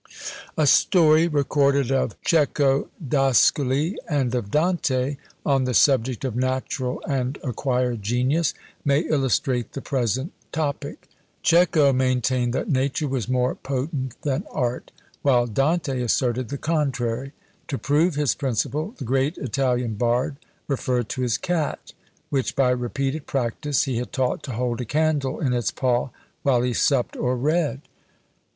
A 0.57 0.65
story 0.65 1.27
recorded 1.27 1.91
of 1.91 2.15
Cecco 2.25 2.89
d'Ascoli 3.07 3.97
and 4.09 4.33
of 4.33 4.49
Dante, 4.49 5.17
on 5.45 5.65
the 5.65 5.75
subject 5.75 6.25
of 6.25 6.35
natural 6.35 7.03
and 7.07 7.37
acquired 7.43 8.01
genius, 8.01 8.55
may 8.83 9.01
illustrate 9.01 9.73
the 9.73 9.81
present 9.81 10.31
topic. 10.51 11.07
Cecco 11.43 11.93
maintained 11.93 12.51
that 12.51 12.67
nature 12.67 13.07
was 13.07 13.29
more 13.29 13.53
potent 13.53 14.19
than 14.23 14.43
art, 14.49 14.89
while 15.21 15.45
Dante 15.45 16.01
asserted 16.01 16.49
the 16.49 16.57
contrary. 16.57 17.31
To 17.67 17.77
prove 17.77 18.15
his 18.15 18.33
principle, 18.33 18.95
the 18.97 19.05
great 19.05 19.37
Italian 19.37 19.93
bard 19.97 20.37
referred 20.67 21.09
to 21.09 21.21
his 21.21 21.37
cat, 21.37 21.93
which, 22.31 22.55
by 22.55 22.71
repeated 22.71 23.27
practice, 23.27 23.83
he 23.83 23.97
had 23.97 24.11
taught 24.11 24.41
to 24.45 24.53
hold 24.53 24.81
a 24.81 24.85
candle 24.85 25.39
in 25.39 25.53
its 25.53 25.69
paw 25.69 26.09
while 26.41 26.63
he 26.63 26.73
supped 26.73 27.15
or 27.15 27.37
read. 27.37 27.81